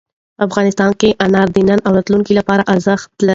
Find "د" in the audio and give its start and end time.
1.55-1.57